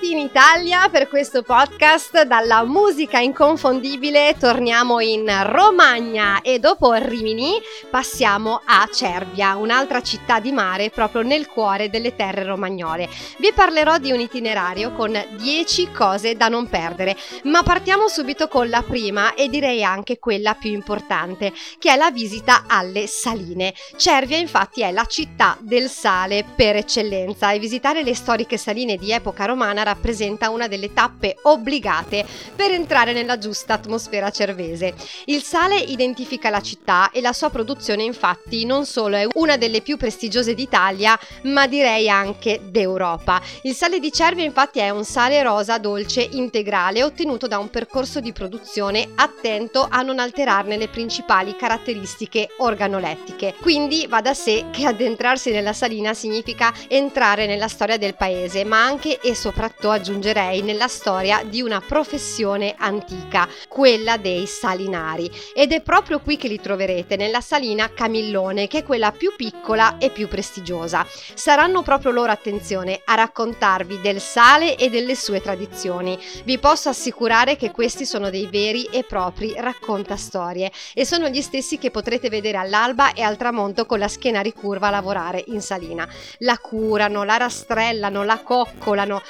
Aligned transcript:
Bentornati 0.00 0.10
in 0.10 0.18
Italia 0.18 0.88
per 0.88 1.08
questo 1.08 1.42
podcast. 1.42 2.22
Dalla 2.24 2.64
musica 2.64 3.18
inconfondibile 3.18 4.34
torniamo 4.38 5.00
in 5.00 5.30
Romagna 5.44 6.40
e 6.40 6.58
dopo 6.58 6.92
Rimini 6.94 7.60
passiamo 7.88 8.60
a 8.64 8.88
Cervia, 8.92 9.56
un'altra 9.56 10.02
città 10.02 10.40
di 10.40 10.52
mare 10.52 10.90
proprio 10.90 11.22
nel 11.22 11.46
cuore 11.46 11.90
delle 11.90 12.16
terre 12.16 12.44
romagnole. 12.44 13.08
Vi 13.38 13.52
parlerò 13.54 13.98
di 13.98 14.10
un 14.12 14.20
itinerario 14.20 14.92
con 14.92 15.12
10 15.36 15.92
cose 15.92 16.36
da 16.36 16.48
non 16.48 16.68
perdere, 16.68 17.16
ma 17.44 17.62
partiamo 17.62 18.08
subito 18.08 18.48
con 18.48 18.68
la 18.68 18.82
prima 18.82 19.34
e 19.34 19.48
direi 19.48 19.84
anche 19.84 20.18
quella 20.18 20.54
più 20.54 20.70
importante, 20.70 21.52
che 21.78 21.92
è 21.92 21.96
la 21.96 22.10
visita 22.10 22.64
alle 22.66 23.06
saline. 23.06 23.74
Cervia 23.96 24.36
infatti 24.36 24.82
è 24.82 24.90
la 24.90 25.04
città 25.04 25.56
del 25.60 25.88
sale 25.88 26.44
per 26.54 26.76
eccellenza 26.76 27.52
e 27.52 27.58
visitare 27.58 28.02
le 28.02 28.14
storiche 28.14 28.56
saline 28.56 28.96
di 28.96 29.12
epoca 29.12 29.44
romana 29.44 29.84
rappresenta 29.90 30.50
una 30.50 30.68
delle 30.68 30.92
tappe 30.92 31.36
obbligate 31.42 32.24
per 32.54 32.70
entrare 32.70 33.12
nella 33.12 33.38
giusta 33.38 33.74
atmosfera 33.74 34.30
cervese. 34.30 34.94
Il 35.26 35.42
sale 35.42 35.76
identifica 35.76 36.48
la 36.48 36.60
città 36.60 37.10
e 37.10 37.20
la 37.20 37.32
sua 37.32 37.50
produzione 37.50 38.04
infatti 38.04 38.64
non 38.64 38.86
solo 38.86 39.16
è 39.16 39.26
una 39.34 39.56
delle 39.56 39.80
più 39.80 39.96
prestigiose 39.96 40.54
d'Italia, 40.54 41.18
ma 41.44 41.66
direi 41.66 42.08
anche 42.08 42.60
d'Europa. 42.62 43.42
Il 43.62 43.74
sale 43.74 43.98
di 43.98 44.12
Cervia 44.12 44.44
infatti 44.44 44.78
è 44.78 44.90
un 44.90 45.04
sale 45.04 45.42
rosa 45.42 45.78
dolce 45.78 46.22
integrale 46.22 47.02
ottenuto 47.02 47.48
da 47.48 47.58
un 47.58 47.68
percorso 47.68 48.20
di 48.20 48.32
produzione 48.32 49.08
attento 49.16 49.86
a 49.88 50.02
non 50.02 50.20
alterarne 50.20 50.76
le 50.76 50.88
principali 50.88 51.56
caratteristiche 51.56 52.50
organolettiche. 52.58 53.54
Quindi 53.60 54.06
va 54.08 54.20
da 54.20 54.34
sé 54.34 54.66
che 54.70 54.86
addentrarsi 54.86 55.50
nella 55.50 55.72
salina 55.72 56.14
significa 56.14 56.72
entrare 56.88 57.46
nella 57.46 57.68
storia 57.68 57.98
del 57.98 58.14
paese, 58.14 58.64
ma 58.64 58.84
anche 58.84 59.18
e 59.20 59.34
soprattutto 59.34 59.79
soprattutto 59.80 59.90
aggiungerei 59.90 60.60
nella 60.62 60.88
storia 60.88 61.42
di 61.42 61.62
una 61.62 61.80
professione 61.80 62.74
antica, 62.76 63.48
quella 63.66 64.18
dei 64.18 64.46
salinari. 64.46 65.30
Ed 65.54 65.72
è 65.72 65.80
proprio 65.80 66.20
qui 66.20 66.36
che 66.36 66.48
li 66.48 66.60
troverete, 66.60 67.16
nella 67.16 67.40
salina 67.40 67.90
Camillone, 67.92 68.66
che 68.66 68.78
è 68.78 68.82
quella 68.82 69.10
più 69.10 69.34
piccola 69.34 69.96
e 69.98 70.10
più 70.10 70.28
prestigiosa. 70.28 71.06
Saranno 71.34 71.82
proprio 71.82 72.12
loro, 72.12 72.30
attenzione, 72.30 73.00
a 73.04 73.14
raccontarvi 73.14 74.00
del 74.00 74.20
sale 74.20 74.76
e 74.76 74.90
delle 74.90 75.14
sue 75.14 75.40
tradizioni. 75.40 76.18
Vi 76.44 76.58
posso 76.58 76.90
assicurare 76.90 77.56
che 77.56 77.70
questi 77.70 78.04
sono 78.04 78.28
dei 78.28 78.46
veri 78.46 78.84
e 78.84 79.04
propri 79.04 79.54
raccontastorie 79.56 80.70
e 80.92 81.06
sono 81.06 81.28
gli 81.28 81.40
stessi 81.40 81.78
che 81.78 81.90
potrete 81.90 82.28
vedere 82.28 82.58
all'alba 82.58 83.14
e 83.14 83.22
al 83.22 83.38
tramonto 83.38 83.86
con 83.86 83.98
la 83.98 84.08
schiena 84.08 84.40
ricurva 84.40 84.88
a 84.88 84.90
lavorare 84.90 85.42
in 85.46 85.62
salina. 85.62 86.06
La 86.38 86.58
curano, 86.58 87.24
la 87.24 87.38
rastrellano, 87.38 88.24
la 88.24 88.40
coccolano, 88.42 89.22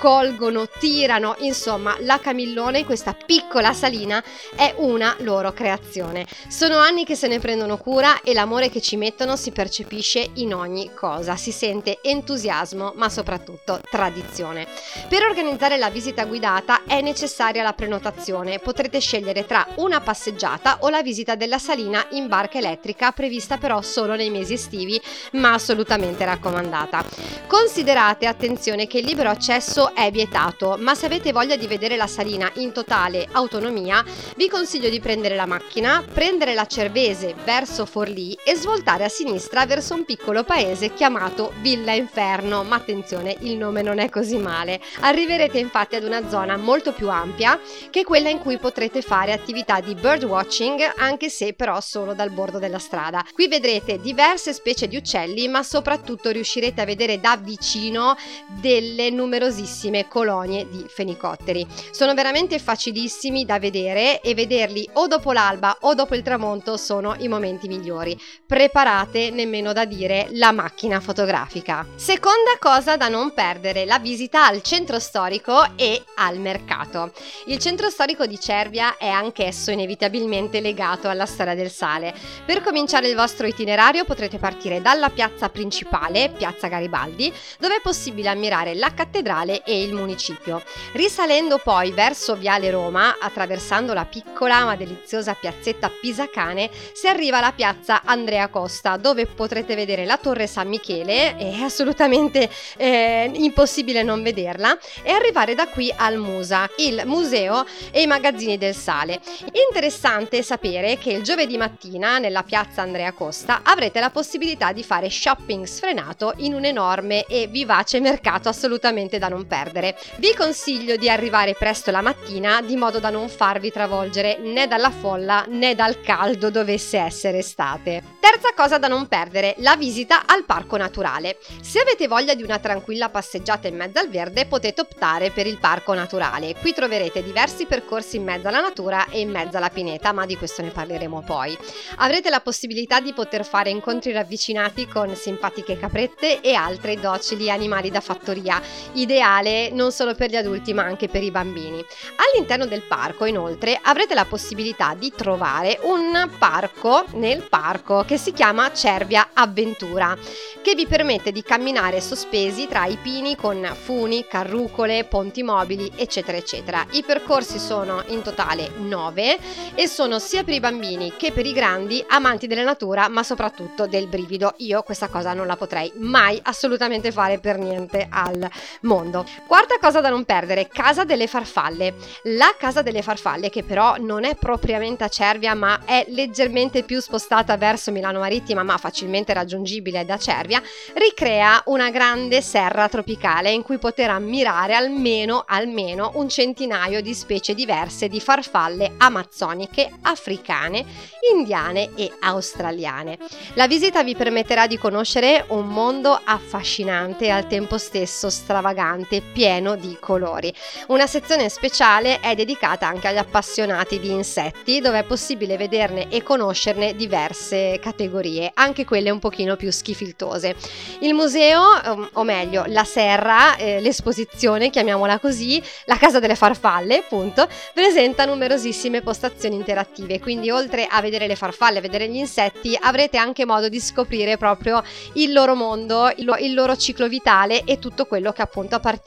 raccolgono, 0.00 0.66
tirano, 0.66 1.36
insomma 1.40 1.94
la 2.00 2.18
Camillone, 2.18 2.86
questa 2.86 3.14
piccola 3.14 3.74
salina, 3.74 4.22
è 4.56 4.72
una 4.78 5.14
loro 5.18 5.52
creazione. 5.52 6.26
Sono 6.48 6.78
anni 6.78 7.04
che 7.04 7.14
se 7.14 7.28
ne 7.28 7.38
prendono 7.38 7.76
cura 7.76 8.22
e 8.22 8.32
l'amore 8.32 8.70
che 8.70 8.80
ci 8.80 8.96
mettono 8.96 9.36
si 9.36 9.50
percepisce 9.50 10.30
in 10.34 10.54
ogni 10.54 10.92
cosa, 10.94 11.36
si 11.36 11.52
sente 11.52 11.98
entusiasmo 12.02 12.92
ma 12.96 13.10
soprattutto 13.10 13.80
tradizione. 13.90 14.66
Per 15.08 15.22
organizzare 15.22 15.76
la 15.76 15.90
visita 15.90 16.24
guidata 16.24 16.84
è 16.86 17.02
necessaria 17.02 17.62
la 17.62 17.74
prenotazione, 17.74 18.58
potrete 18.58 19.00
scegliere 19.00 19.44
tra 19.44 19.66
una 19.76 20.00
passeggiata 20.00 20.78
o 20.80 20.88
la 20.88 21.02
visita 21.02 21.34
della 21.34 21.58
salina 21.58 22.06
in 22.12 22.26
barca 22.26 22.56
elettrica 22.56 23.12
prevista 23.12 23.58
però 23.58 23.82
solo 23.82 24.16
nei 24.16 24.30
mesi 24.30 24.54
estivi 24.54 25.00
ma 25.32 25.52
assolutamente 25.52 26.24
raccomandata. 26.24 27.04
Considerate 27.46 28.26
attenzione 28.26 28.86
che 28.86 28.98
il 28.98 29.04
libero 29.04 29.28
accesso 29.28 29.79
l'accesso 29.80 29.94
è 29.94 30.10
vietato, 30.10 30.76
ma 30.78 30.94
se 30.94 31.06
avete 31.06 31.32
voglia 31.32 31.56
di 31.56 31.66
vedere 31.66 31.96
la 31.96 32.06
salina 32.06 32.50
in 32.56 32.72
totale 32.72 33.26
autonomia, 33.32 34.04
vi 34.36 34.48
consiglio 34.48 34.90
di 34.90 35.00
prendere 35.00 35.34
la 35.34 35.46
macchina, 35.46 36.04
prendere 36.12 36.54
la 36.54 36.66
Cervese 36.66 37.34
verso 37.44 37.86
Forlì 37.86 38.36
e 38.44 38.54
svoltare 38.54 39.04
a 39.04 39.08
sinistra 39.08 39.64
verso 39.64 39.94
un 39.94 40.04
piccolo 40.04 40.44
paese 40.44 40.92
chiamato 40.92 41.52
Villa 41.60 41.92
Inferno, 41.92 42.62
ma 42.62 42.76
attenzione, 42.76 43.36
il 43.40 43.56
nome 43.56 43.82
non 43.82 43.98
è 43.98 44.08
così 44.10 44.36
male. 44.36 44.80
Arriverete 45.00 45.58
infatti 45.58 45.96
ad 45.96 46.04
una 46.04 46.28
zona 46.28 46.56
molto 46.56 46.92
più 46.92 47.08
ampia 47.08 47.58
che 47.90 48.04
quella 48.04 48.28
in 48.28 48.38
cui 48.38 48.58
potrete 48.58 49.02
fare 49.02 49.32
attività 49.32 49.80
di 49.80 49.94
birdwatching, 49.94 50.94
anche 50.96 51.30
se 51.30 51.54
però 51.54 51.80
solo 51.80 52.12
dal 52.12 52.30
bordo 52.30 52.58
della 52.58 52.78
strada. 52.78 53.24
Qui 53.32 53.48
vedrete 53.48 54.00
diverse 54.00 54.52
specie 54.52 54.88
di 54.88 54.96
uccelli, 54.96 55.48
ma 55.48 55.62
soprattutto 55.62 56.30
riuscirete 56.30 56.80
a 56.80 56.84
vedere 56.84 57.20
da 57.20 57.36
vicino 57.36 58.16
delle 58.60 59.10
numerosissime 59.10 59.68
numerosissime 59.70 60.08
colonie 60.08 60.68
di 60.68 60.84
fenicotteri. 60.88 61.66
Sono 61.92 62.14
veramente 62.14 62.58
facilissimi 62.58 63.44
da 63.44 63.58
vedere 63.58 64.20
e 64.20 64.34
vederli 64.34 64.88
o 64.94 65.06
dopo 65.06 65.32
l'alba 65.32 65.76
o 65.82 65.94
dopo 65.94 66.14
il 66.14 66.22
tramonto 66.22 66.76
sono 66.76 67.14
i 67.18 67.28
momenti 67.28 67.68
migliori. 67.68 68.20
Preparate 68.46 69.30
nemmeno 69.30 69.72
da 69.72 69.84
dire 69.84 70.28
la 70.32 70.50
macchina 70.50 71.00
fotografica. 71.00 71.86
Seconda 71.94 72.56
cosa 72.58 72.96
da 72.96 73.08
non 73.08 73.32
perdere, 73.32 73.84
la 73.84 73.98
visita 73.98 74.46
al 74.46 74.62
centro 74.62 74.98
storico 74.98 75.76
e 75.76 76.02
al 76.16 76.38
mercato. 76.38 77.12
Il 77.46 77.58
centro 77.58 77.88
storico 77.88 78.26
di 78.26 78.38
Cervia 78.38 78.96
è 78.96 79.08
anch'esso 79.08 79.70
inevitabilmente 79.70 80.60
legato 80.60 81.08
alla 81.08 81.26
storia 81.26 81.54
del 81.54 81.70
sale. 81.70 82.14
Per 82.44 82.62
cominciare 82.62 83.08
il 83.08 83.14
vostro 83.14 83.46
itinerario 83.46 84.04
potrete 84.04 84.38
partire 84.38 84.82
dalla 84.82 85.10
piazza 85.10 85.48
principale, 85.48 86.30
Piazza 86.30 86.68
Garibaldi, 86.68 87.32
dove 87.58 87.76
è 87.76 87.80
possibile 87.80 88.28
ammirare 88.28 88.74
la 88.74 88.92
cattedrale 88.92 89.49
capitale 89.50 89.62
e 89.64 89.82
il 89.82 89.92
municipio. 89.92 90.62
Risalendo 90.92 91.58
poi 91.58 91.90
verso 91.90 92.36
Viale 92.36 92.70
Roma, 92.70 93.16
attraversando 93.18 93.92
la 93.92 94.04
piccola 94.04 94.64
ma 94.64 94.76
deliziosa 94.76 95.34
piazzetta 95.34 95.90
Pisacane, 96.00 96.70
si 96.92 97.08
arriva 97.08 97.38
alla 97.38 97.52
piazza 97.52 98.02
Andrea 98.04 98.48
Costa, 98.48 98.96
dove 98.96 99.26
potrete 99.26 99.74
vedere 99.74 100.04
la 100.04 100.18
Torre 100.18 100.46
San 100.46 100.68
Michele, 100.68 101.36
è 101.36 101.60
assolutamente 101.60 102.48
eh, 102.76 103.30
impossibile 103.34 104.02
non 104.02 104.22
vederla, 104.22 104.78
e 105.02 105.10
arrivare 105.10 105.54
da 105.54 105.66
qui 105.66 105.92
al 105.94 106.16
Musa, 106.18 106.68
il 106.78 107.02
museo 107.06 107.64
e 107.90 108.02
i 108.02 108.06
magazzini 108.06 108.56
del 108.56 108.74
sale. 108.74 109.20
Interessante 109.68 110.42
sapere 110.42 110.98
che 110.98 111.12
il 111.12 111.22
giovedì 111.22 111.56
mattina 111.56 112.18
nella 112.18 112.42
piazza 112.42 112.82
Andrea 112.82 113.12
Costa 113.12 113.60
avrete 113.62 114.00
la 114.00 114.10
possibilità 114.10 114.72
di 114.72 114.84
fare 114.84 115.10
shopping 115.10 115.64
sfrenato 115.64 116.34
in 116.38 116.54
un 116.54 116.64
enorme 116.64 117.24
e 117.24 117.46
vivace 117.46 118.00
mercato 118.00 118.48
assolutamente 118.48 119.18
da 119.18 119.28
non 119.28 119.39
non 119.40 119.46
perdere. 119.46 119.96
Vi 120.16 120.34
consiglio 120.34 120.96
di 120.96 121.08
arrivare 121.08 121.54
presto 121.54 121.90
la 121.90 122.02
mattina 122.02 122.60
di 122.60 122.76
modo 122.76 122.98
da 122.98 123.10
non 123.10 123.28
farvi 123.28 123.70
travolgere 123.70 124.38
né 124.38 124.66
dalla 124.66 124.90
folla 124.90 125.44
né 125.48 125.74
dal 125.74 126.00
caldo 126.00 126.50
dovesse 126.50 126.98
essere 126.98 127.38
estate. 127.38 128.02
Terza 128.20 128.52
cosa 128.54 128.78
da 128.78 128.86
non 128.86 129.08
perdere, 129.08 129.54
la 129.58 129.76
visita 129.76 130.24
al 130.26 130.44
parco 130.44 130.76
naturale. 130.76 131.38
Se 131.62 131.80
avete 131.80 132.06
voglia 132.06 132.34
di 132.34 132.42
una 132.42 132.58
tranquilla 132.58 133.08
passeggiata 133.08 133.66
in 133.66 133.76
mezzo 133.76 133.98
al 133.98 134.08
verde 134.08 134.46
potete 134.46 134.82
optare 134.82 135.30
per 135.30 135.46
il 135.46 135.58
parco 135.58 135.94
naturale. 135.94 136.54
Qui 136.54 136.72
troverete 136.72 137.22
diversi 137.22 137.64
percorsi 137.64 138.16
in 138.16 138.24
mezzo 138.24 138.48
alla 138.48 138.60
natura 138.60 139.08
e 139.08 139.20
in 139.20 139.30
mezzo 139.30 139.56
alla 139.56 139.70
pineta, 139.70 140.12
ma 140.12 140.26
di 140.26 140.36
questo 140.36 140.62
ne 140.62 140.70
parleremo 140.70 141.22
poi. 141.22 141.56
Avrete 141.96 142.30
la 142.30 142.40
possibilità 142.40 143.00
di 143.00 143.12
poter 143.12 143.44
fare 143.44 143.70
incontri 143.70 144.12
ravvicinati 144.12 144.86
con 144.86 145.14
simpatiche 145.16 145.78
caprette 145.78 146.40
e 146.40 146.54
altri 146.54 147.00
docili 147.00 147.50
animali 147.50 147.90
da 147.90 148.00
fattoria, 148.00 148.60
ideali 148.92 149.29
ideale 149.30 149.70
non 149.70 149.92
solo 149.92 150.14
per 150.14 150.30
gli 150.30 150.36
adulti 150.36 150.74
ma 150.74 150.82
anche 150.82 151.08
per 151.08 151.22
i 151.22 151.30
bambini. 151.30 151.84
All'interno 152.16 152.66
del 152.66 152.82
parco 152.82 153.24
inoltre 153.24 153.78
avrete 153.80 154.14
la 154.14 154.24
possibilità 154.24 154.94
di 154.98 155.12
trovare 155.14 155.78
un 155.82 156.28
parco 156.38 157.04
nel 157.12 157.46
parco 157.48 158.04
che 158.04 158.16
si 158.16 158.32
chiama 158.32 158.72
Cervia 158.72 159.30
Avventura 159.32 160.16
che 160.62 160.74
vi 160.74 160.86
permette 160.86 161.32
di 161.32 161.42
camminare 161.42 162.00
sospesi 162.00 162.66
tra 162.66 162.84
i 162.86 162.96
pini 162.96 163.36
con 163.36 163.70
funi, 163.80 164.26
carrucole, 164.26 165.04
ponti 165.04 165.42
mobili 165.42 165.90
eccetera 165.96 166.36
eccetera. 166.36 166.84
I 166.90 167.04
percorsi 167.04 167.58
sono 167.58 168.02
in 168.08 168.22
totale 168.22 168.70
9 168.76 169.38
e 169.74 169.86
sono 169.86 170.18
sia 170.18 170.44
per 170.44 170.54
i 170.54 170.60
bambini 170.60 171.14
che 171.16 171.32
per 171.32 171.46
i 171.46 171.52
grandi 171.52 172.04
amanti 172.08 172.46
della 172.46 172.64
natura 172.64 173.08
ma 173.08 173.22
soprattutto 173.22 173.86
del 173.86 174.06
brivido. 174.08 174.54
Io 174.58 174.82
questa 174.82 175.08
cosa 175.08 175.32
non 175.32 175.46
la 175.46 175.56
potrei 175.56 175.90
mai 175.96 176.38
assolutamente 176.42 177.12
fare 177.12 177.38
per 177.38 177.58
niente 177.58 178.06
al 178.10 178.48
mondo. 178.82 179.19
Quarta 179.46 179.78
cosa 179.80 180.00
da 180.00 180.08
non 180.08 180.24
perdere, 180.24 180.68
Casa 180.68 181.04
delle 181.04 181.26
Farfalle. 181.26 181.94
La 182.24 182.54
Casa 182.58 182.82
delle 182.82 183.02
Farfalle, 183.02 183.50
che 183.50 183.62
però 183.62 183.96
non 183.98 184.24
è 184.24 184.34
propriamente 184.34 185.04
a 185.04 185.08
Cervia, 185.08 185.54
ma 185.54 185.80
è 185.84 186.04
leggermente 186.08 186.82
più 186.82 187.00
spostata 187.00 187.56
verso 187.56 187.90
Milano 187.90 188.20
Marittima, 188.20 188.62
ma 188.62 188.76
facilmente 188.76 189.32
raggiungibile 189.32 190.04
da 190.04 190.18
Cervia, 190.18 190.62
ricrea 190.94 191.62
una 191.66 191.90
grande 191.90 192.42
serra 192.42 192.88
tropicale 192.88 193.50
in 193.50 193.62
cui 193.62 193.78
poter 193.78 194.10
ammirare 194.10 194.74
almeno, 194.74 195.44
almeno 195.46 196.12
un 196.14 196.28
centinaio 196.28 197.00
di 197.00 197.14
specie 197.14 197.54
diverse 197.54 198.08
di 198.08 198.20
farfalle 198.20 198.92
amazzoniche, 198.96 199.90
africane, 200.02 200.84
indiane 201.32 201.90
e 201.96 202.12
australiane. 202.20 203.18
La 203.54 203.66
visita 203.66 204.02
vi 204.02 204.14
permetterà 204.14 204.66
di 204.66 204.78
conoscere 204.78 205.44
un 205.48 205.66
mondo 205.68 206.18
affascinante 206.22 207.26
e 207.26 207.30
al 207.30 207.46
tempo 207.46 207.78
stesso 207.78 208.30
stravagante, 208.30 209.09
pieno 209.20 209.74
di 209.74 209.96
colori. 209.98 210.54
Una 210.86 211.08
sezione 211.08 211.48
speciale 211.48 212.20
è 212.20 212.36
dedicata 212.36 212.86
anche 212.86 213.08
agli 213.08 213.16
appassionati 213.16 213.98
di 213.98 214.10
insetti, 214.10 214.80
dove 214.80 215.00
è 215.00 215.02
possibile 215.02 215.56
vederne 215.56 216.08
e 216.08 216.22
conoscerne 216.22 216.94
diverse 216.94 217.80
categorie, 217.82 218.52
anche 218.54 218.84
quelle 218.84 219.10
un 219.10 219.18
pochino 219.18 219.56
più 219.56 219.72
schifiltose. 219.72 220.54
Il 221.00 221.14
museo, 221.14 221.82
ehm, 221.82 222.10
o 222.12 222.22
meglio, 222.22 222.62
la 222.68 222.84
serra, 222.84 223.56
eh, 223.56 223.80
l'esposizione, 223.80 224.70
chiamiamola 224.70 225.18
così, 225.18 225.60
la 225.86 225.96
casa 225.96 226.20
delle 226.20 226.36
farfalle, 226.36 226.98
appunto, 226.98 227.48
presenta 227.74 228.24
numerosissime 228.24 229.02
postazioni 229.02 229.56
interattive, 229.56 230.20
quindi 230.20 230.50
oltre 230.52 230.86
a 230.88 231.00
vedere 231.00 231.26
le 231.26 231.34
farfalle, 231.34 231.80
vedere 231.80 232.08
gli 232.08 232.16
insetti, 232.16 232.78
avrete 232.80 233.18
anche 233.18 233.44
modo 233.44 233.68
di 233.68 233.80
scoprire 233.80 234.36
proprio 234.36 234.82
il 235.14 235.32
loro 235.32 235.56
mondo, 235.56 236.12
il 236.16 236.54
loro 236.54 236.76
ciclo 236.76 237.08
vitale 237.08 237.64
e 237.64 237.80
tutto 237.80 238.06
quello 238.06 238.30
che 238.30 238.42
appunto 238.42 238.76
appartiene 238.76 238.98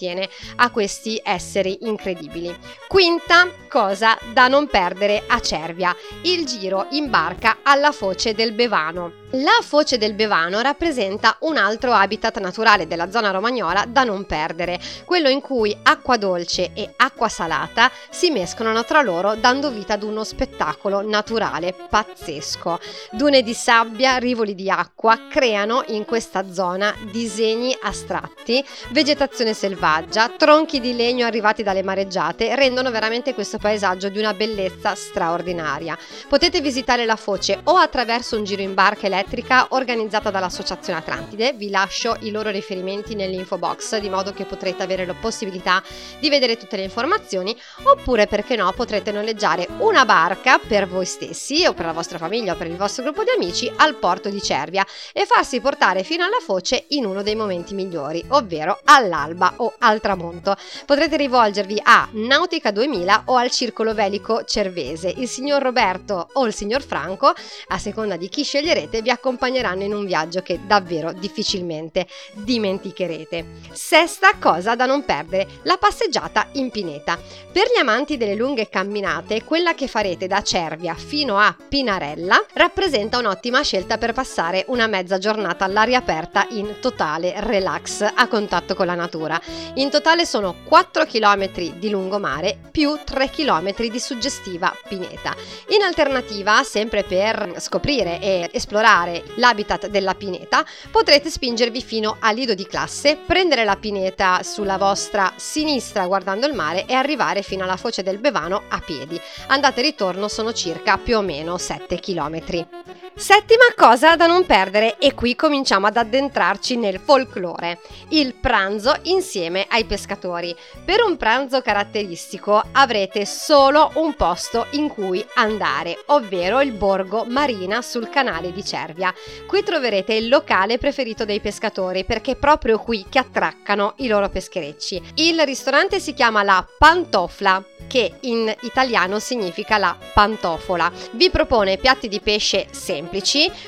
a 0.56 0.72
questi 0.72 1.20
esseri 1.24 1.80
incredibili. 1.82 2.56
Quinta 2.88 3.50
cosa 3.70 4.18
da 4.34 4.48
non 4.48 4.68
perdere 4.68 5.24
a 5.28 5.40
Cervia, 5.40 5.96
il 6.24 6.46
giro 6.46 6.88
in 6.92 7.10
barca 7.10 7.60
alla 7.64 7.92
foce 7.92 8.34
del 8.34 8.54
Bevano. 8.54 9.23
La 9.38 9.62
foce 9.64 9.98
del 9.98 10.14
Bevano 10.14 10.62
rappresenta 10.62 11.38
un 11.40 11.58
altro 11.58 11.92
habitat 11.92 12.38
naturale 12.38 12.86
della 12.86 13.10
zona 13.10 13.32
romagnola 13.32 13.86
da 13.88 14.04
non 14.04 14.28
perdere, 14.28 14.80
quello 15.06 15.28
in 15.28 15.42
cui 15.42 15.76
acqua 15.82 16.18
dolce 16.18 16.70
e 16.76 16.94
acqua 16.98 17.30
salata 17.30 17.90
si 18.12 18.30
mescolano 18.30 18.86
tra 18.86 19.02
loro 19.02 19.34
dando 19.34 19.72
vita 19.72 19.94
ad 19.94 20.04
uno 20.04 20.24
spettacolo 20.24 21.02
naturale 21.02 21.74
pazzesco. 21.90 22.80
Dune 23.10 23.42
di 23.42 23.56
sabbia, 23.56 24.18
rivoli 24.18 24.54
di 24.54 24.70
acqua 24.70 25.22
creano 25.32 25.84
in 25.88 26.06
questa 26.06 26.52
zona 26.52 26.94
disegni 27.12 27.76
astratti, 27.82 28.64
vegetazione 28.92 29.56
selvaggia, 29.56 30.30
tronchi 30.30 30.80
di 30.80 30.96
legno 30.96 31.26
arrivati 31.26 31.64
dalle 31.64 31.82
mareggiate 31.82 32.54
rendono 32.54 32.92
veramente 32.92 33.34
questo 33.34 33.58
paesaggio 33.58 34.10
di 34.10 34.20
una 34.20 34.36
bellezza 34.36 34.94
straordinaria. 34.94 35.98
Potete 36.30 36.62
visitare 36.62 37.06
la 37.06 37.16
foce 37.16 37.62
o 37.64 37.78
attraverso 37.78 38.38
un 38.38 38.44
giro 38.44 38.62
in 38.62 38.76
barca 38.76 39.08
elettrica 39.08 39.22
elettrica 39.24 39.68
organizzata 39.70 40.30
dall'Associazione 40.30 41.00
Atlantide. 41.00 41.54
Vi 41.54 41.70
lascio 41.70 42.18
i 42.22 42.32
loro 42.32 42.50
riferimenti 42.50 43.16
nell'info 43.16 43.58
box 43.58 43.98
di 43.98 44.10
modo 44.10 44.34
che 44.34 44.44
potrete 44.44 44.84
avere 44.84 45.06
la 45.06 45.14
possibilità 45.14 45.82
di 46.20 46.30
vedere 46.30 46.58
tutte 46.58 46.76
le 46.76 46.84
informazioni 46.84 47.56
oppure 47.84 48.28
perché 48.28 48.56
no 48.56 48.72
potrete 48.74 49.12
noleggiare 49.12 49.68
una 49.78 50.06
barca 50.06 50.60
per 50.60 50.88
voi 50.88 51.06
stessi 51.06 51.66
o 51.66 51.74
per 51.74 51.86
la 51.86 51.94
vostra 51.94 52.18
famiglia 52.18 52.54
o 52.54 52.56
per 52.56 52.68
il 52.68 52.76
vostro 52.76 53.04
gruppo 53.04 53.24
di 53.24 53.30
amici 53.36 53.72
al 53.78 53.96
porto 53.96 54.30
di 54.30 54.42
Cervia 54.42 54.86
e 55.14 55.26
farsi 55.26 55.62
portare 55.62 56.04
fino 56.04 56.26
alla 56.26 56.40
foce 56.44 56.86
in 56.90 57.06
uno 57.06 57.24
dei 57.24 57.36
momenti 57.36 57.74
migliori, 57.74 58.24
ovvero 58.30 58.80
all'alba 58.84 59.54
o 59.58 59.74
al 59.80 60.02
tramonto. 60.02 60.56
Potrete 60.86 61.16
rivolgervi 61.18 61.80
a 61.82 62.08
Nautica 62.12 62.72
2000 62.72 63.24
o 63.26 63.36
al 63.36 63.50
Circolo 63.50 63.94
Velico 63.94 64.44
Cervese. 64.44 65.14
Il 65.16 65.30
signor 65.30 65.62
Roberto 65.62 66.28
o 66.34 66.46
il 66.46 66.54
signor 66.54 66.82
Franco, 66.82 67.34
a 67.68 67.78
seconda 67.78 68.18
di 68.18 68.28
chi 68.28 68.44
sceglierete, 68.44 69.02
vi 69.02 69.12
accompagneranno 69.14 69.84
in 69.84 69.94
un 69.94 70.06
viaggio 70.06 70.42
che 70.42 70.60
davvero 70.66 71.14
difficilmente 71.14 72.08
dimenticherete. 72.34 73.46
Sesta 73.72 74.32
cosa 74.40 74.76
da 74.76 74.86
non 74.86 75.06
perdere, 75.06 75.48
la 75.64 75.78
passeggiata 75.78 76.48
in 76.54 76.70
pineta. 76.70 77.18
Per 77.52 77.64
gli 77.74 77.80
amanti 77.80 78.18
delle 78.18 78.36
lunghe 78.36 78.68
camminate, 78.68 79.44
quella 79.44 79.74
che 79.74 79.88
farete 79.88 80.28
da 80.28 80.42
Cervia 80.42 80.96
fino 80.96 81.38
a 81.38 81.56
Pinarella 81.70 82.44
rappresenta 82.54 83.20
un'ottima 83.20 83.62
scelta 83.62 83.98
per 83.98 84.14
passare 84.14 84.66
una 84.68 84.88
mezza 84.88 85.18
giornata 85.18 85.64
all'aria 85.66 86.00
aperta 86.00 86.48
in 86.50 86.78
totale 86.82 87.34
relax 87.38 88.02
a 88.02 88.28
contatto 88.28 88.74
con 88.74 88.88
la 88.88 88.96
natura. 88.96 89.40
In 89.76 89.90
totale 89.90 90.26
sono 90.26 90.56
4 90.66 91.06
km 91.06 91.52
di 91.78 91.90
lungomare 91.90 92.58
più 92.72 92.98
3 93.04 93.30
km 93.30 93.88
di 93.88 94.00
suggestiva 94.00 94.76
pineta. 94.88 95.36
In 95.70 95.84
alternativa, 95.84 96.64
sempre 96.64 97.04
per 97.04 97.54
scoprire 97.58 98.20
e 98.20 98.50
esplorare 98.52 99.03
visitare 99.04 99.24
l'habitat 99.36 99.88
della 99.88 100.16
pineta, 100.16 100.66
potrete 100.92 101.30
spingervi 101.30 101.82
fino 101.82 102.18
al 102.20 102.36
lido 102.36 102.54
di 102.54 102.66
classe, 102.66 103.18
prendere 103.26 103.64
la 103.64 103.76
pineta 103.76 104.42
sulla 104.44 104.78
vostra 104.78 105.34
sinistra 105.36 106.08
guardando 106.08 106.48
il 106.48 106.54
mare 106.54 106.86
e 106.86 106.94
arrivare 106.94 107.42
fino 107.42 107.64
alla 107.64 107.78
foce 107.78 108.04
del 108.04 108.20
Bevano 108.20 108.64
a 108.70 108.80
piedi. 108.80 109.20
Andate 109.48 109.82
e 109.82 109.84
ritorno 109.84 110.28
sono 110.28 110.54
circa 110.54 110.98
più 110.98 111.18
o 111.18 111.22
meno 111.22 111.58
7 111.58 112.00
km. 112.00 113.03
Settima 113.16 113.66
cosa 113.76 114.16
da 114.16 114.26
non 114.26 114.44
perdere 114.46 114.98
e 114.98 115.14
qui 115.14 115.36
cominciamo 115.36 115.86
ad 115.86 115.98
addentrarci 115.98 116.76
nel 116.78 117.00
folklore, 117.00 117.80
il 118.10 118.34
pranzo 118.34 118.94
insieme 119.04 119.68
ai 119.70 119.86
pescatori. 119.86 120.54
Per 120.84 121.04
un 121.04 121.16
pranzo 121.16 121.62
caratteristico 121.62 122.62
avrete 122.72 123.26
solo 123.28 123.92
un 123.96 124.16
posto 124.16 124.66
in 124.72 124.90
cui 124.90 125.24
andare, 125.36 126.04
ovvero 126.08 126.60
il 126.62 126.72
borgo 126.72 127.24
Marina 127.24 127.84
sul 127.84 128.10
canale 128.10 128.52
di 128.52 128.66
Cervia. 128.66 129.14
Qui 129.46 129.64
troverete 129.64 130.16
il 130.16 130.28
locale 130.28 130.80
preferito 130.80 131.24
dei 131.24 131.40
pescatori 131.40 132.06
perché 132.06 132.32
è 132.32 132.36
proprio 132.36 132.80
qui 132.80 133.06
che 133.08 133.20
attraccano 133.20 133.94
i 133.98 134.08
loro 134.08 134.28
pescherecci. 134.28 135.02
Il 135.16 135.40
ristorante 135.46 136.00
si 136.00 136.14
chiama 136.14 136.42
la 136.42 136.66
Pantofla 136.78 137.64
che 137.88 138.18
in 138.22 138.52
italiano 138.62 139.20
significa 139.20 139.78
la 139.78 139.96
pantofola. 140.14 140.92
Vi 141.12 141.30
propone 141.30 141.78
piatti 141.78 142.08
di 142.08 142.20
pesce 142.20 142.68
semplici, 142.72 143.03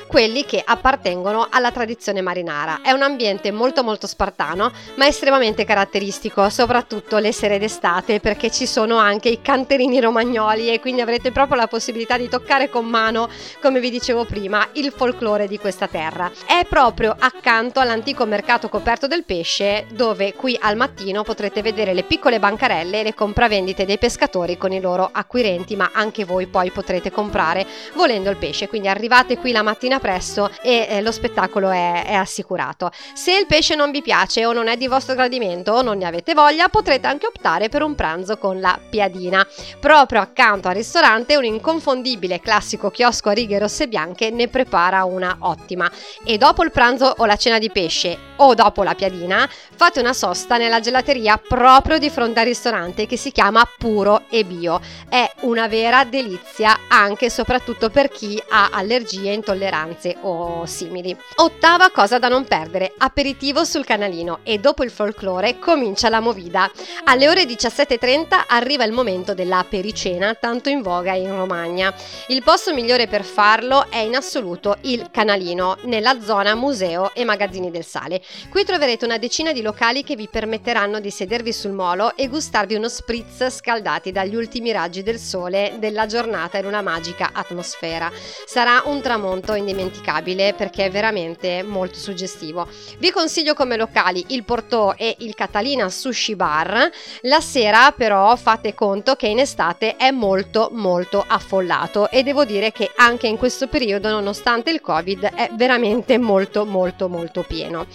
quelli 0.06 0.44
che 0.44 0.62
appartengono 0.64 1.48
alla 1.50 1.70
tradizione 1.70 2.20
marinara. 2.20 2.80
È 2.82 2.92
un 2.92 3.02
ambiente 3.02 3.50
molto 3.50 3.82
molto 3.82 4.06
spartano, 4.06 4.72
ma 4.96 5.06
estremamente 5.06 5.64
caratteristico, 5.64 6.48
soprattutto 6.48 7.18
le 7.18 7.32
sere 7.32 7.58
d'estate, 7.58 8.20
perché 8.20 8.50
ci 8.50 8.66
sono 8.66 8.96
anche 8.96 9.28
i 9.28 9.40
canterini 9.42 10.00
romagnoli 10.00 10.72
e 10.72 10.80
quindi 10.80 11.00
avrete 11.00 11.32
proprio 11.32 11.56
la 11.56 11.66
possibilità 11.66 12.16
di 12.16 12.28
toccare 12.28 12.68
con 12.68 12.86
mano, 12.86 13.28
come 13.60 13.80
vi 13.80 13.90
dicevo 13.90 14.24
prima, 14.24 14.68
il 14.72 14.92
folklore 14.94 15.48
di 15.48 15.58
questa 15.58 15.86
terra. 15.86 16.30
È 16.46 16.64
proprio 16.66 17.14
accanto 17.18 17.80
all'antico 17.80 18.24
mercato 18.24 18.68
coperto 18.68 19.06
del 19.06 19.24
pesce, 19.24 19.86
dove 19.92 20.34
qui 20.34 20.56
al 20.60 20.76
mattino 20.76 21.22
potrete 21.22 21.62
vedere 21.62 21.94
le 21.94 22.02
piccole 22.02 22.38
bancarelle 22.38 23.00
e 23.00 23.02
le 23.02 23.14
compravendite 23.14 23.84
dei 23.84 23.98
pescatori 23.98 24.56
con 24.56 24.72
i 24.72 24.80
loro 24.80 25.08
acquirenti, 25.12 25.76
ma 25.76 25.90
anche 25.92 26.24
voi 26.24 26.46
poi 26.46 26.70
potrete 26.70 27.10
comprare 27.10 27.66
volendo 27.94 28.30
il 28.30 28.36
pesce. 28.36 28.68
Quindi 28.68 28.88
arrivate 28.88 29.25
qui 29.34 29.50
la 29.50 29.62
mattina 29.62 29.98
presto 29.98 30.50
e 30.62 30.86
eh, 30.88 31.02
lo 31.02 31.10
spettacolo 31.10 31.70
è, 31.70 32.04
è 32.06 32.14
assicurato. 32.14 32.92
Se 33.12 33.36
il 33.36 33.46
pesce 33.46 33.74
non 33.74 33.90
vi 33.90 34.00
piace 34.00 34.46
o 34.46 34.52
non 34.52 34.68
è 34.68 34.76
di 34.76 34.86
vostro 34.86 35.14
gradimento 35.14 35.72
o 35.72 35.82
non 35.82 35.98
ne 35.98 36.04
avete 36.04 36.34
voglia, 36.34 36.68
potrete 36.68 37.08
anche 37.08 37.26
optare 37.26 37.68
per 37.68 37.82
un 37.82 37.96
pranzo 37.96 38.38
con 38.38 38.60
la 38.60 38.78
piadina. 38.88 39.44
Proprio 39.80 40.20
accanto 40.20 40.68
al 40.68 40.74
ristorante 40.74 41.36
un 41.36 41.44
inconfondibile 41.44 42.40
classico 42.40 42.90
chiosco 42.90 43.30
a 43.30 43.32
righe 43.32 43.58
rosse 43.58 43.84
e 43.84 43.88
bianche 43.88 44.30
ne 44.30 44.46
prepara 44.46 45.02
una 45.02 45.36
ottima. 45.40 45.90
E 46.24 46.38
dopo 46.38 46.62
il 46.62 46.70
pranzo 46.70 47.12
o 47.16 47.24
la 47.24 47.36
cena 47.36 47.58
di 47.58 47.70
pesce 47.70 48.16
o 48.36 48.54
dopo 48.54 48.84
la 48.84 48.94
piadina, 48.94 49.48
fate 49.74 49.98
una 49.98 50.12
sosta 50.12 50.56
nella 50.56 50.78
gelateria 50.78 51.36
proprio 51.38 51.98
di 51.98 52.10
fronte 52.10 52.40
al 52.40 52.46
ristorante 52.46 53.06
che 53.06 53.16
si 53.16 53.32
chiama 53.32 53.66
Puro 53.76 54.22
e 54.28 54.44
Bio. 54.44 54.80
È 55.08 55.28
una 55.40 55.66
vera 55.66 56.04
delizia 56.04 56.78
anche 56.88 57.26
e 57.26 57.30
soprattutto 57.30 57.90
per 57.90 58.08
chi 58.08 58.40
ha 58.50 58.68
allergie 58.70 59.15
allergie, 59.16 59.32
intolleranze 59.32 60.16
o 60.20 60.66
simili. 60.66 61.16
Ottava 61.36 61.90
cosa 61.90 62.18
da 62.18 62.28
non 62.28 62.44
perdere, 62.44 62.92
aperitivo 62.98 63.64
sul 63.64 63.84
canalino 63.84 64.40
e 64.42 64.58
dopo 64.58 64.84
il 64.84 64.90
folklore 64.90 65.58
comincia 65.58 66.08
la 66.08 66.20
movida. 66.20 66.70
Alle 67.04 67.28
ore 67.28 67.44
17.30 67.44 68.44
arriva 68.48 68.84
il 68.84 68.92
momento 68.92 69.34
della 69.34 69.64
pericena, 69.68 70.34
tanto 70.34 70.68
in 70.68 70.82
voga 70.82 71.14
in 71.14 71.34
Romagna. 71.34 71.94
Il 72.28 72.42
posto 72.42 72.74
migliore 72.74 73.06
per 73.06 73.24
farlo 73.24 73.86
è 73.90 73.98
in 73.98 74.14
assoluto 74.14 74.76
il 74.82 75.08
canalino, 75.10 75.76
nella 75.82 76.20
zona 76.20 76.54
museo 76.54 77.14
e 77.14 77.24
magazzini 77.24 77.70
del 77.70 77.84
sale. 77.84 78.20
Qui 78.50 78.64
troverete 78.64 79.04
una 79.04 79.18
decina 79.18 79.52
di 79.52 79.62
locali 79.62 80.02
che 80.02 80.16
vi 80.16 80.28
permetteranno 80.28 81.00
di 81.00 81.10
sedervi 81.10 81.52
sul 81.52 81.72
molo 81.72 82.16
e 82.16 82.28
gustarvi 82.28 82.74
uno 82.74 82.88
spritz 82.88 83.48
scaldati 83.50 84.12
dagli 84.12 84.34
ultimi 84.34 84.72
raggi 84.72 85.02
del 85.02 85.18
sole 85.18 85.76
della 85.78 86.06
giornata 86.06 86.58
in 86.58 86.66
una 86.66 86.82
magica 86.82 87.30
atmosfera. 87.32 88.10
Sarà 88.46 88.82
un 88.86 89.00
tramonto 89.06 89.54
indimenticabile 89.54 90.52
perché 90.54 90.86
è 90.86 90.90
veramente 90.90 91.62
molto 91.62 91.96
suggestivo. 91.96 92.66
Vi 92.98 93.12
consiglio 93.12 93.54
come 93.54 93.76
locali 93.76 94.24
il 94.30 94.42
Portò 94.42 94.94
e 94.96 95.14
il 95.20 95.36
Catalina 95.36 95.88
Sushi 95.88 96.34
Bar. 96.34 96.90
La 97.20 97.40
sera 97.40 97.92
però 97.92 98.34
fate 98.34 98.74
conto 98.74 99.14
che 99.14 99.28
in 99.28 99.38
estate 99.38 99.94
è 99.94 100.10
molto 100.10 100.70
molto 100.72 101.24
affollato 101.24 102.10
e 102.10 102.24
devo 102.24 102.44
dire 102.44 102.72
che 102.72 102.90
anche 102.96 103.28
in 103.28 103.36
questo 103.36 103.68
periodo 103.68 104.10
nonostante 104.10 104.70
il 104.70 104.80
Covid 104.80 105.22
è 105.34 105.50
veramente 105.52 106.18
molto 106.18 106.64
molto 106.64 107.08
molto 107.08 107.44
pieno. 107.46 107.86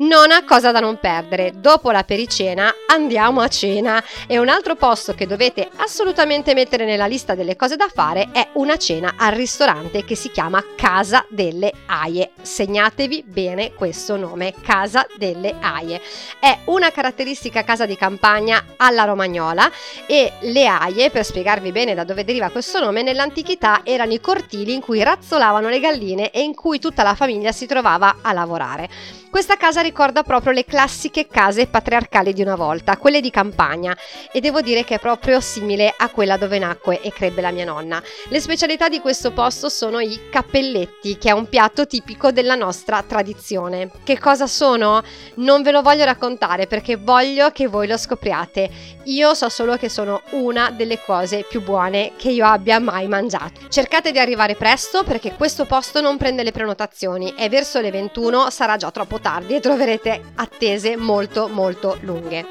Nona 0.00 0.44
cosa 0.44 0.70
da 0.70 0.80
non 0.80 0.98
perdere, 1.00 1.54
dopo 1.56 1.90
la 1.90 2.04
pericena 2.04 2.70
andiamo 2.88 3.40
a 3.40 3.48
cena 3.48 4.04
e 4.26 4.38
un 4.38 4.50
altro 4.50 4.76
posto 4.76 5.14
che 5.14 5.26
dovete 5.26 5.66
assolutamente 5.76 6.52
mettere 6.52 6.84
nella 6.84 7.06
lista 7.06 7.34
delle 7.34 7.56
cose 7.56 7.76
da 7.76 7.88
fare 7.90 8.28
è 8.32 8.48
una 8.54 8.76
cena 8.76 9.14
al 9.16 9.32
ristorante 9.32 10.04
che 10.04 10.14
si 10.14 10.30
chiama 10.30 10.56
Casa 10.76 11.24
delle 11.28 11.72
Aie. 11.86 12.30
Segnatevi 12.40 13.24
bene 13.26 13.72
questo 13.74 14.16
nome, 14.16 14.54
Casa 14.62 15.06
delle 15.16 15.54
Aie. 15.60 16.00
È 16.38 16.58
una 16.66 16.90
caratteristica 16.90 17.64
casa 17.64 17.86
di 17.86 17.96
campagna 17.96 18.64
alla 18.76 19.04
romagnola 19.04 19.70
e 20.06 20.32
le 20.40 20.66
aie, 20.66 21.10
per 21.10 21.24
spiegarvi 21.24 21.72
bene 21.72 21.94
da 21.94 22.04
dove 22.04 22.24
deriva 22.24 22.50
questo 22.50 22.78
nome, 22.78 23.02
nell'antichità 23.02 23.80
erano 23.84 24.12
i 24.12 24.20
cortili 24.20 24.72
in 24.72 24.80
cui 24.80 25.02
razzolavano 25.02 25.68
le 25.68 25.80
galline 25.80 26.30
e 26.30 26.42
in 26.42 26.54
cui 26.54 26.78
tutta 26.78 27.02
la 27.02 27.14
famiglia 27.14 27.52
si 27.52 27.66
trovava 27.66 28.18
a 28.22 28.32
lavorare. 28.32 28.88
Questa 29.30 29.56
casa 29.56 29.82
ricorda 29.82 30.22
proprio 30.22 30.52
le 30.52 30.64
classiche 30.64 31.26
case 31.26 31.66
patriarcali 31.66 32.32
di 32.32 32.40
una 32.40 32.56
volta, 32.56 32.96
quelle 32.96 33.20
di 33.20 33.30
campagna, 33.30 33.94
e 34.32 34.40
devo 34.40 34.62
dire 34.62 34.84
che 34.84 34.94
è 34.94 34.98
proprio 34.98 35.38
simile 35.40 35.92
a 35.94 36.08
quella 36.08 36.38
dove 36.38 36.58
nacque 36.58 37.02
e 37.02 37.12
crebbe 37.12 37.42
la 37.42 37.50
mia 37.50 37.66
nonna. 37.66 38.02
Le 38.28 38.40
specialità 38.40 38.88
di 38.88 39.00
questo 39.00 39.32
posto 39.32 39.68
sono 39.68 40.00
i 40.00 40.30
cappelletti, 40.30 41.18
che 41.18 41.28
è 41.28 41.32
un 41.32 41.46
piatto 41.46 41.86
tipico 41.86 42.32
della 42.32 42.54
nostra 42.54 43.02
tradizione. 43.06 43.90
Che 44.02 44.18
cosa 44.18 44.46
sono? 44.46 45.02
Non 45.34 45.62
ve 45.62 45.72
lo 45.72 45.82
voglio 45.82 46.04
raccontare 46.04 46.66
perché 46.66 46.96
voglio 46.96 47.50
che 47.50 47.68
voi 47.68 47.86
lo 47.86 47.98
scopriate. 47.98 48.96
Io 49.04 49.34
so 49.34 49.50
solo 49.50 49.76
che 49.76 49.90
sono 49.90 50.22
una 50.30 50.70
delle 50.70 51.00
cose 51.04 51.44
più 51.46 51.62
buone 51.62 52.12
che 52.16 52.30
io 52.30 52.46
abbia 52.46 52.80
mai 52.80 53.06
mangiato. 53.08 53.60
Cercate 53.68 54.10
di 54.10 54.18
arrivare 54.18 54.54
presto 54.54 55.04
perché 55.04 55.34
questo 55.34 55.66
posto 55.66 56.00
non 56.00 56.16
prende 56.16 56.42
le 56.42 56.52
prenotazioni 56.52 57.34
e 57.36 57.48
verso 57.50 57.80
le 57.80 57.90
21 57.90 58.50
sarà 58.50 58.76
già 58.76 58.90
troppo 58.90 59.17
tardi 59.20 59.54
e 59.54 59.60
troverete 59.60 60.32
attese 60.34 60.96
molto 60.96 61.48
molto 61.48 61.98
lunghe. 62.00 62.46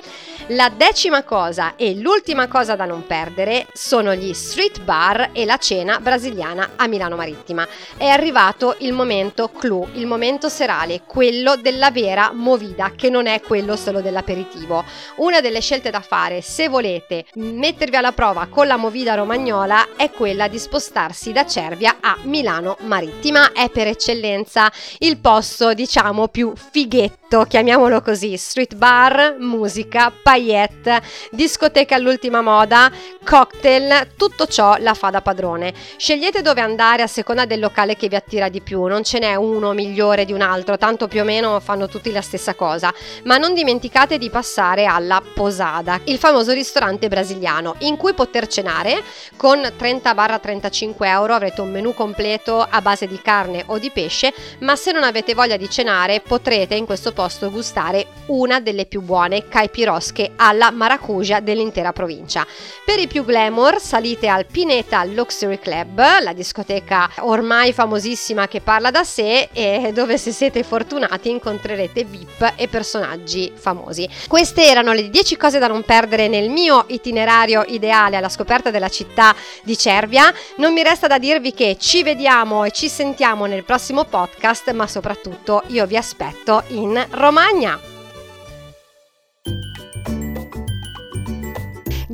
La 0.51 0.69
decima 0.69 1.23
cosa 1.23 1.75
e 1.75 1.93
l'ultima 1.95 2.47
cosa 2.47 2.77
da 2.77 2.85
non 2.85 3.05
perdere 3.05 3.67
sono 3.73 4.15
gli 4.15 4.31
street 4.31 4.81
bar 4.81 5.31
e 5.33 5.43
la 5.43 5.57
cena 5.57 5.99
brasiliana 5.99 6.71
a 6.77 6.87
Milano 6.87 7.17
Marittima. 7.17 7.67
È 7.97 8.07
arrivato 8.07 8.77
il 8.79 8.93
momento 8.93 9.49
clou, 9.49 9.89
il 9.95 10.05
momento 10.05 10.47
serale, 10.47 11.01
quello 11.05 11.57
della 11.57 11.91
vera 11.91 12.31
movida, 12.33 12.93
che 12.95 13.09
non 13.09 13.27
è 13.27 13.41
quello 13.41 13.75
solo 13.75 13.99
dell'aperitivo. 13.99 14.85
Una 15.17 15.41
delle 15.41 15.59
scelte 15.59 15.89
da 15.89 15.99
fare 15.99 16.41
se 16.41 16.69
volete 16.69 17.25
mettervi 17.33 17.97
alla 17.97 18.13
prova 18.13 18.47
con 18.49 18.67
la 18.67 18.77
movida 18.77 19.15
romagnola 19.15 19.97
è 19.97 20.11
quella 20.11 20.47
di 20.47 20.59
spostarsi 20.59 21.33
da 21.33 21.45
Cervia 21.45 21.97
a 21.99 22.15
Milano 22.21 22.77
Marittima. 22.83 23.51
È 23.51 23.69
per 23.69 23.87
eccellenza 23.87 24.71
il 24.99 25.17
posto, 25.17 25.73
diciamo, 25.73 26.29
più 26.29 26.53
fighetto, 26.57 27.43
chiamiamolo 27.43 28.01
così, 28.01 28.35
street 28.35 28.75
bar, 28.75 29.35
musica, 29.39 30.11
paillette, 30.11 31.01
discoteche 31.31 31.93
all'ultima 31.93 32.41
moda, 32.41 32.91
cocktail, 33.23 34.13
tutto 34.17 34.47
ciò 34.47 34.75
la 34.79 34.93
fa 34.93 35.09
da 35.09 35.21
padrone. 35.21 35.73
Scegliete 35.97 36.41
dove 36.41 36.61
andare 36.61 37.03
a 37.03 37.07
seconda 37.07 37.45
del 37.45 37.59
locale 37.59 37.95
che 37.95 38.07
vi 38.07 38.15
attira 38.15 38.49
di 38.49 38.61
più, 38.61 38.85
non 38.85 39.03
ce 39.03 39.19
n'è 39.19 39.35
uno 39.35 39.73
migliore 39.73 40.25
di 40.25 40.33
un 40.33 40.41
altro, 40.41 40.77
tanto 40.77 41.07
più 41.07 41.21
o 41.21 41.23
meno 41.23 41.59
fanno 41.59 41.87
tutti 41.87 42.11
la 42.11 42.21
stessa 42.21 42.55
cosa, 42.55 42.93
ma 43.23 43.37
non 43.37 43.53
dimenticate 43.53 44.17
di 44.17 44.29
passare 44.29 44.85
alla 44.85 45.21
Posada, 45.33 45.99
il 46.05 46.17
famoso 46.17 46.51
ristorante 46.51 47.07
brasiliano, 47.07 47.75
in 47.79 47.95
cui 47.97 48.13
poter 48.13 48.47
cenare 48.47 49.03
con 49.35 49.59
30-35 49.59 50.95
euro 51.01 51.33
avrete 51.33 51.61
un 51.61 51.69
menù 51.71 51.93
completo 51.93 52.65
a 52.67 52.81
base 52.81 53.07
di 53.07 53.19
carne 53.21 53.63
o 53.67 53.77
di 53.77 53.91
pesce, 53.91 54.33
ma 54.59 54.75
se 54.75 54.91
non 54.91 55.03
avete 55.03 55.33
voglia 55.33 55.57
di 55.57 55.69
cenare 55.69 56.21
potrete 56.47 56.75
in 56.75 56.85
questo 56.85 57.11
posto 57.11 57.51
gustare 57.51 58.05
una 58.27 58.61
delle 58.61 58.85
più 58.85 59.01
buone 59.01 59.49
caipirosche 59.49 60.31
alla 60.37 60.71
maracuja 60.71 61.41
dell'intera 61.41 61.91
provincia. 61.91 62.47
Per 62.85 62.99
i 62.99 63.07
più 63.07 63.25
glamour 63.25 63.81
salite 63.81 64.29
al 64.29 64.45
Pineta 64.45 65.03
Luxury 65.03 65.59
Club, 65.59 66.01
la 66.21 66.31
discoteca 66.31 67.09
ormai 67.17 67.73
famosissima 67.73 68.47
che 68.47 68.61
parla 68.61 68.91
da 68.91 69.03
sé 69.03 69.49
e 69.51 69.91
dove 69.93 70.17
se 70.17 70.31
siete 70.31 70.63
fortunati 70.63 71.29
incontrerete 71.29 72.05
VIP 72.05 72.53
e 72.55 72.69
personaggi 72.69 73.51
famosi. 73.53 74.07
Queste 74.29 74.67
erano 74.67 74.93
le 74.93 75.09
10 75.09 75.35
cose 75.35 75.59
da 75.59 75.67
non 75.67 75.83
perdere 75.83 76.29
nel 76.29 76.49
mio 76.49 76.85
itinerario 76.87 77.65
ideale 77.67 78.15
alla 78.15 78.29
scoperta 78.29 78.71
della 78.71 78.87
città 78.87 79.35
di 79.63 79.77
Cervia. 79.77 80.33
Non 80.59 80.71
mi 80.71 80.81
resta 80.81 81.07
da 81.07 81.19
dirvi 81.19 81.53
che 81.53 81.75
ci 81.77 82.03
vediamo 82.03 82.63
e 82.63 82.71
ci 82.71 82.87
sentiamo 82.87 83.47
nel 83.47 83.65
prossimo 83.65 84.05
podcast, 84.05 84.71
ma 84.71 84.87
soprattutto 84.87 85.63
io 85.67 85.85
vi 85.85 85.97
aspetto 85.97 86.36
in 86.69 87.05
Romagna. 87.11 87.79